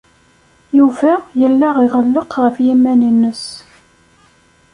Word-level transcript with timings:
Yuba 0.77 1.13
yella 1.39 1.69
iɣelleq 1.85 2.31
ɣef 2.43 2.55
yiman-nnes. 2.65 3.43